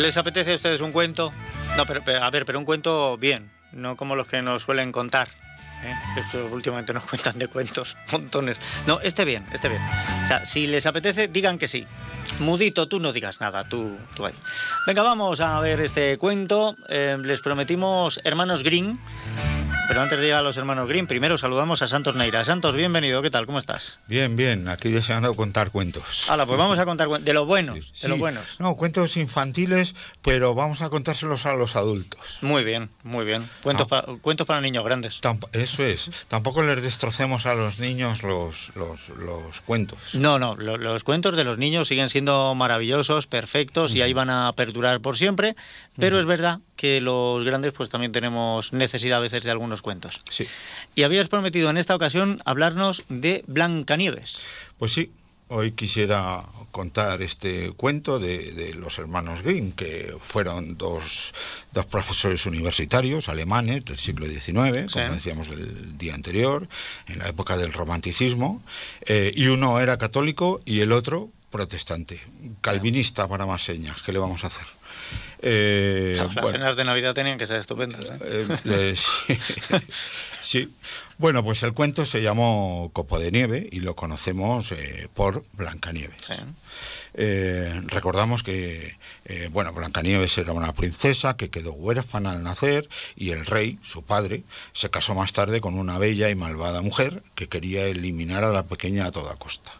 [0.00, 1.30] ¿Les apetece a ustedes un cuento?
[1.76, 5.28] No, pero, a ver, pero un cuento bien, no como los que nos suelen contar.
[5.84, 6.38] ¿eh?
[6.50, 8.58] Últimamente nos cuentan de cuentos, montones.
[8.86, 9.82] No, este bien, este bien.
[10.24, 11.86] O sea, si les apetece, digan que sí.
[12.38, 14.34] Mudito, tú no digas nada, tú, tú ahí.
[14.86, 16.76] Venga, vamos a ver este cuento.
[16.88, 18.98] Eh, les prometimos Hermanos Green.
[19.90, 22.44] Pero antes de llegar a los hermanos Green, primero saludamos a Santos Neira.
[22.44, 23.44] Santos, bienvenido, ¿qué tal?
[23.44, 23.98] ¿Cómo estás?
[24.06, 26.30] Bien, bien, aquí deseando contar cuentos.
[26.30, 28.44] Hala, pues vamos a contar de los buenos, Sí, de los buenos.
[28.60, 32.38] No, cuentos infantiles, pero vamos a contárselos a los adultos.
[32.40, 33.50] Muy bien, muy bien.
[33.64, 34.06] Cuentos, Ah.
[34.06, 35.20] pa- cuentos para niños grandes.
[35.20, 36.08] Tamp- eso es.
[36.28, 40.14] Tampoco les destrocemos a los niños los, los, los cuentos.
[40.14, 44.30] No, no, lo- los cuentos de los niños siguen siendo maravillosos, perfectos y ahí van
[44.30, 45.56] a perdurar por siempre,
[45.98, 50.20] pero es verdad que los grandes pues también tenemos necesidad a veces de algunos cuentos.
[50.28, 50.46] Sí.
[50.94, 54.38] Y habías prometido en esta ocasión hablarnos de Blancanieves.
[54.78, 55.10] Pues sí,
[55.48, 61.34] hoy quisiera contar este cuento de, de los hermanos Grimm, que fueron dos,
[61.72, 66.68] dos profesores universitarios alemanes del siglo XIX, como decíamos el día anterior,
[67.08, 68.62] en la época del romanticismo,
[69.06, 72.20] eh, y uno era católico y el otro protestante,
[72.60, 74.66] calvinista para más señas, ¿qué le vamos a hacer?
[75.42, 76.48] Eh, Las bueno.
[76.50, 78.04] cenas de Navidad tenían que ser estupendas.
[78.22, 78.58] ¿eh?
[78.64, 79.38] Eh, sí.
[80.42, 80.74] Sí.
[81.18, 84.72] Bueno, pues el cuento se llamó Copo de Nieve y lo conocemos
[85.12, 86.16] por Blancanieves.
[86.26, 86.34] Sí.
[87.88, 88.96] Recordamos que,
[89.50, 94.44] bueno, Blancanieves era una princesa que quedó huérfana al nacer y el rey, su padre,
[94.72, 98.62] se casó más tarde con una bella y malvada mujer que quería eliminar a la
[98.62, 99.72] pequeña a toda costa.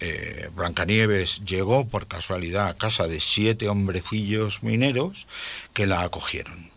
[0.00, 5.26] Eh, Blancanieves llegó por casualidad a casa de siete hombrecillos mineros
[5.72, 6.74] que la acogieron.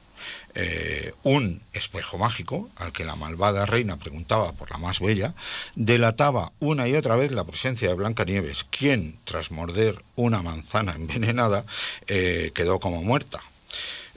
[0.59, 5.35] Eh, un espejo mágico, al que la malvada reina preguntaba por la más bella,
[5.75, 11.63] delataba una y otra vez la presencia de Blancanieves, quien, tras morder una manzana envenenada,
[12.07, 13.39] eh, quedó como muerta.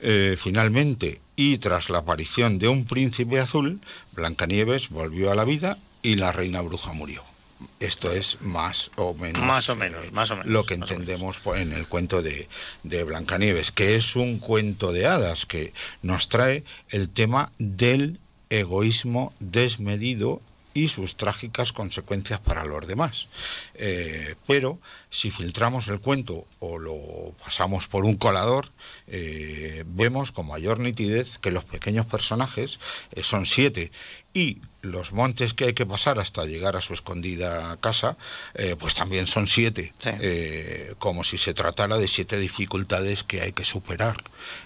[0.01, 3.79] Eh, finalmente, y tras la aparición de un príncipe azul,
[4.13, 7.30] Blancanieves volvió a la vida y la reina bruja murió.
[7.79, 11.73] Esto es más o menos, Más o menos, más o menos, lo que entendemos en
[11.73, 12.49] el cuento de,
[12.83, 15.73] de Blancanieves, que es un cuento de hadas que
[16.03, 18.19] nos trae el tema del
[18.51, 20.41] egoísmo desmedido
[20.75, 23.29] y sus trágicas consecuencias para los demás.
[23.75, 24.79] Eh, pero
[25.11, 28.69] si filtramos el cuento o lo pasamos por un colador,
[29.09, 32.79] eh, vemos con mayor nitidez que los pequeños personajes
[33.13, 33.91] eh, son siete
[34.33, 38.17] y los montes que hay que pasar hasta llegar a su escondida casa,
[38.55, 40.11] eh, pues también son siete, Sí.
[40.21, 44.17] eh, como si se tratara de siete dificultades que hay que superar,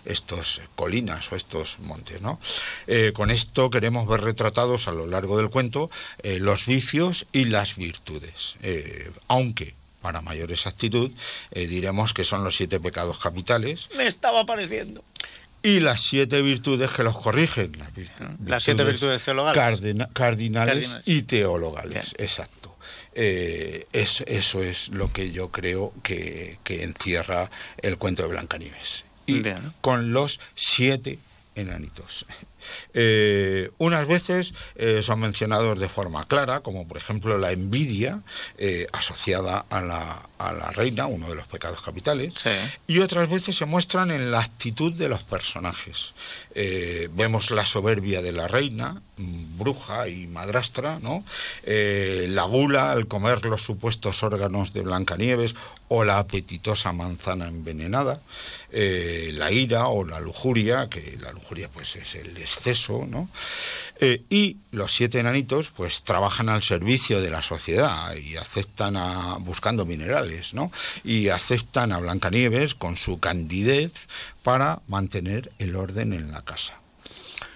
[0.05, 2.21] estos colinas o estos montes.
[2.21, 2.39] ¿no?
[2.87, 5.91] Eh, con esto queremos ver retratados a lo largo del cuento
[6.23, 8.57] los vicios y las virtudes,
[9.29, 11.11] aunque para mayor exactitud
[11.53, 15.03] eh, diremos que son los siete pecados capitales Me estaba pareciendo.
[15.63, 17.73] y las siete virtudes que los corrigen.
[18.45, 19.59] Las, siete virtudes teologales.
[19.59, 21.09] cardina- cardinales, Cardinales.
[21.09, 22.27] y teologales, Bien.
[22.27, 22.77] exacto.
[23.15, 29.05] Eh, es- eso es lo que yo creo que, que encierra el cuento de Blancanieves.
[29.25, 29.73] Y Bien.
[29.81, 31.19] con los siete
[31.55, 32.27] enanitos.
[32.95, 38.21] Eh, unas veces eh, son mencionados de forma clara, como por ejemplo la envidia
[38.59, 42.51] eh, asociada a la, a la reina, uno de los pecados capitales, Sí.
[42.87, 46.15] y otras veces se muestran en la actitud de los personajes.
[47.13, 51.25] Vemos la soberbia de la reina, mm, bruja y madrastra, ¿no?
[51.65, 55.55] La gula al comer los supuestos órganos de Blancanieves
[55.89, 58.21] o la apetitosa manzana envenenada,
[58.73, 63.29] la ira o la lujuria, que la lujuria pues es el exceso, ¿no?
[64.01, 69.37] Eh, y los siete enanitos pues trabajan al servicio de la sociedad y aceptan a
[69.39, 70.73] buscando minerales, ¿no?
[71.05, 74.09] Y aceptan a Blancanieves con su candidez
[74.43, 76.75] para mantener el orden en la casa.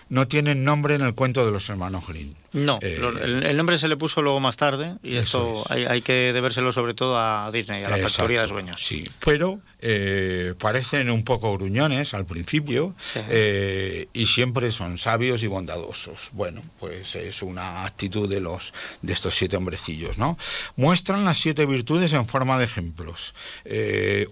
[0.09, 2.35] No tienen nombre en el cuento de los hermanos Green.
[2.53, 5.71] No, Eh, el, el nombre se le puso luego más tarde y Eso es.
[5.71, 8.83] hay, hay que debérselo sobre todo a Disney, a la Exacto, factoría de sueños.
[8.83, 13.21] Sí, pero eh, parecen un poco gruñones al principio Sí.
[13.29, 16.31] eh, y siempre son sabios y bondadosos.
[16.33, 18.73] Bueno, pues es una actitud de los
[19.03, 20.39] de estos siete hombrecillos, ¿no?
[20.77, 23.35] Muestran las siete virtudes en forma de ejemplos: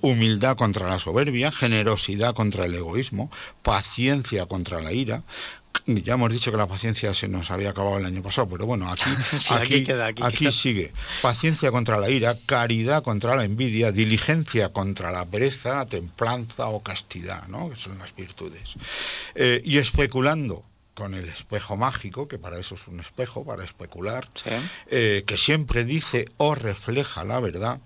[0.01, 3.31] humildad contra la soberbia, generosidad contra el egoísmo,
[3.63, 5.23] paciencia contra la ira.
[5.85, 8.91] Ya hemos dicho que la paciencia se nos había acabado el año pasado, pero bueno,
[8.91, 9.05] aquí,
[9.39, 10.51] Sí, aquí queda, aquí queda.
[10.51, 10.93] sigue.
[11.23, 17.47] Paciencia contra la ira, caridad contra la envidia, diligencia contra la pereza, templanza o castidad,
[17.49, 17.71] ¿no?
[17.71, 18.75] Que son las virtudes.
[19.35, 20.65] Eh, y especulando
[20.95, 24.49] con el espejo mágico, que para eso es un espejo, para especular, Sí.
[24.89, 27.81] eh, que siempre dice o refleja la verdad,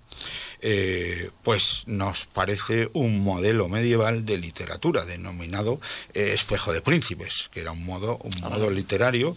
[0.63, 5.81] eh, pues nos parece un modelo medieval de literatura denominado
[6.13, 9.37] eh, Espejo de Príncipes, que era un modo, un ah, modo literario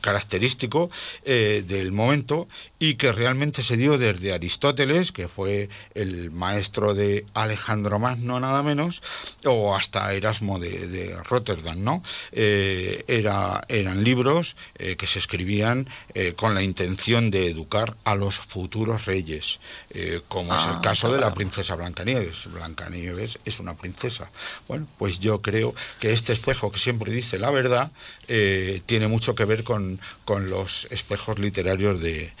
[0.00, 0.90] característico
[1.24, 2.48] del momento
[2.78, 8.62] y que realmente se dio desde Aristóteles, que fue el maestro de Alejandro Magno nada
[8.62, 9.02] menos,
[9.44, 12.02] o hasta Erasmo de, Rotterdam, ¿no?
[12.32, 15.88] era, eran libros que se escribían
[16.36, 19.58] con la intención de educar a los futuros reyes,
[19.90, 22.50] eh, como es el ah, caso de la princesa Blancanieves.
[22.52, 24.30] Blancanieves es una princesa.
[24.66, 27.90] Bueno, pues yo creo que este espejo que siempre dice la verdad
[28.28, 32.32] eh, tiene mucho que ver con, con los espejos literarios de,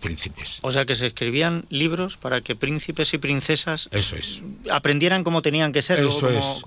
[0.00, 0.60] príncipes.
[0.62, 4.42] O sea que se escribían libros para que príncipes y princesas Eso es.
[4.70, 5.98] aprendieran cómo tenían que ser.
[5.98, 6.62] Eso es.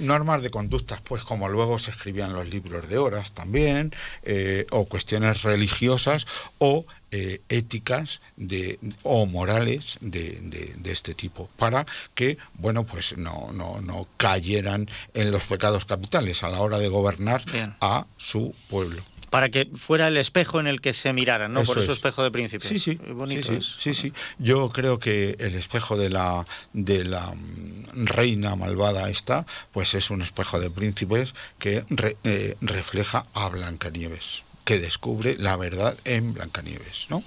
[0.00, 3.94] normas de conductas, pues como luego se escribían los libros de horas también,
[4.24, 6.26] eh, o cuestiones religiosas,
[6.58, 6.84] o
[7.16, 13.80] eh, éticas de, o morales de, de, este tipo, para que, bueno, pues no, no,
[13.80, 17.44] no cayeran en los pecados capitales a la hora de gobernar
[17.80, 19.00] a su pueblo
[19.30, 21.62] para que fuera el espejo en el que se miraran, ¿no?
[21.64, 22.66] Por eso espejo de príncipe.
[22.66, 22.98] Sí, sí.
[23.42, 29.08] sí, sí, sí, Yo creo que el espejo de la de la mm, reina malvada
[29.08, 31.84] esta, pues es un espejo de príncipes que
[32.22, 37.22] eh, refleja a Blancanieves que descubre la verdad en Blancanieves, ¿no?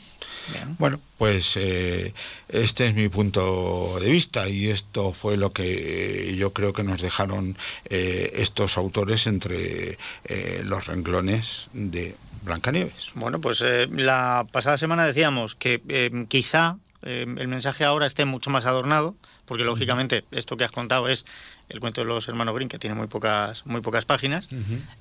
[0.77, 2.13] Bueno, pues eh,
[2.49, 7.01] este es mi punto de vista y esto fue lo que yo creo que nos
[7.01, 7.57] dejaron
[7.89, 13.11] eh, estos autores entre eh, los renglones de Blancanieves.
[13.15, 19.15] Bueno, pues la pasada semana decíamos que quizá el mensaje ahora esté mucho más adornado,
[19.47, 21.25] porque lógicamente esto que has contado es
[21.69, 24.47] el cuento de los hermanos Green, que tiene muy pocas, muy pocas páginas.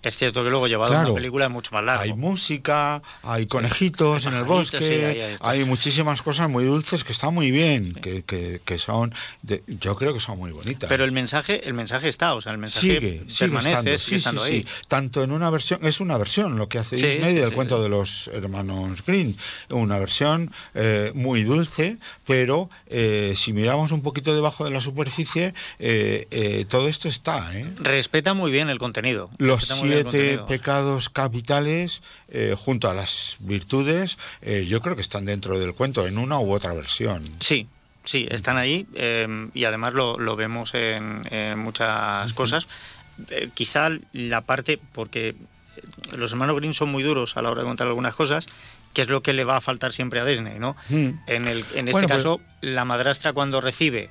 [0.02, 2.02] Es cierto que luego llevado a una película es mucho más largo.
[2.02, 7.50] Hay música, hay conejitos en el bosque, hay, muchísimas cosas muy dulces que están muy
[7.50, 9.12] bien, que, que, son,
[9.80, 10.88] yo creo que son muy bonitas.
[10.88, 14.68] Pero el mensaje, el mensaje está, o sea, el mensaje permanece, sigue estando, sí, sí,
[14.86, 18.28] Tanto en una versión, es una versión lo que hace Disney del cuento de los
[18.28, 19.36] hermanos Green,
[19.70, 25.54] una versión eh, muy dulce, pero eh, si miramos un poquito debajo de la superficie,
[25.78, 27.50] eh, todo esto está.
[27.58, 27.66] ¿eh?
[27.80, 29.30] Respeta muy bien el contenido.
[29.38, 35.58] Los siete pecados capitales, eh, junto a las virtudes, eh, yo creo que están dentro
[35.58, 37.22] del cuento, en una u otra versión.
[37.40, 37.66] Sí,
[38.04, 38.86] sí, están ahí
[39.54, 42.66] y además lo, vemos en, muchas cosas.
[43.54, 45.34] quizá la parte, porque
[46.16, 48.46] los hermanos Green son muy duros a la hora de contar algunas cosas,
[48.92, 50.76] que es lo que le va a faltar siempre a Disney, ¿no?
[50.90, 54.10] En, el, en este caso, la madrastra cuando recibe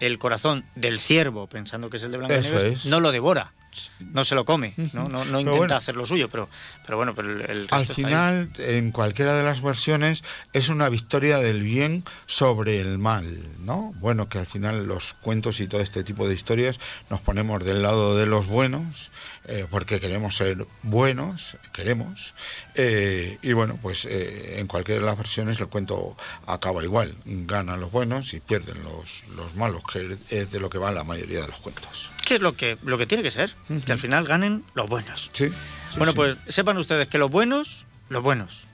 [0.00, 3.52] el corazón del ciervo, pensando que es el de Blancanieves, no lo devora.
[4.00, 6.48] No se lo come, no, no, no intenta hacer lo suyo, pero,
[6.84, 11.62] pero bueno, pero el, Al final, en cualquiera de las versiones, es una victoria del
[11.62, 13.26] bien sobre el mal,
[13.60, 13.92] ¿no?
[13.96, 16.78] Bueno, que al final los cuentos y todo este tipo de historias
[17.10, 19.10] nos ponemos del lado de los buenos
[19.46, 22.34] eh, porque queremos ser buenos, queremos,
[22.74, 26.16] eh, y bueno, pues eh, en cualquiera de las versiones el cuento
[26.46, 30.78] acaba igual, ganan los buenos y pierden los, los malos, que es de lo que
[30.78, 32.10] va la mayoría de los cuentos.
[32.24, 33.54] ¿Qué es lo que, lo que tiene que ser?
[33.86, 35.30] Que al final ganen los buenos.
[35.32, 35.48] Sí.
[35.96, 38.66] bueno, pues sepan ustedes que los buenos, los buenos,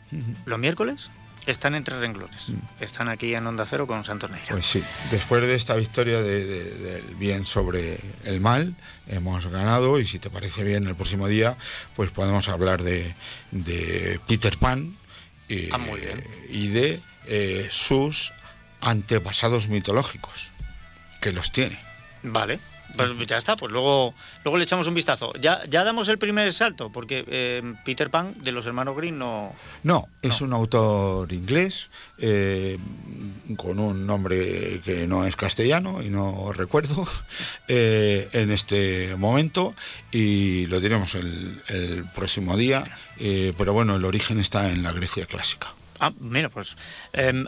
[0.46, 1.10] los miércoles
[1.46, 2.48] están entre renglones.
[2.48, 2.82] Mm.
[2.82, 4.48] Están aquí en Onda Cero con Santos Neira.
[4.48, 8.74] Pues sí, después de esta victoria del bien sobre el mal,
[9.08, 11.56] hemos ganado y si te parece bien el próximo día,
[11.96, 13.14] pues podemos hablar de,
[14.26, 14.94] Peter Pan
[15.72, 15.78] ah,
[16.48, 18.32] y de eh, sus
[18.80, 20.50] antepasados mitológicos,
[21.20, 21.78] que los tiene.
[22.22, 22.60] Vale.
[22.96, 25.32] Pues ya está, pues luego, luego le echamos un vistazo.
[25.40, 29.54] Ya, ya damos el primer salto, porque eh, Peter Pan de los hermanos Green no.
[29.82, 32.78] No, es un autor inglés eh,
[33.56, 37.06] con un nombre que no es castellano y no recuerdo
[37.68, 39.74] eh, en este momento
[40.12, 42.84] y lo diremos el, el próximo día.
[43.18, 45.72] pero bueno, el origen está en la Grecia clásica.
[46.00, 46.76] Ah, mira, pues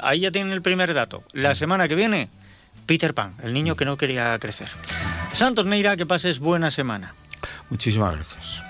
[0.03, 1.25] ahí ya tienen el primer dato.
[1.33, 2.29] La semana que viene
[2.87, 4.69] Peter Pan, el niño que no quería crecer.
[5.35, 7.15] Santos Neira, que pases buena semana.
[7.71, 8.63] Muchísimas gracias.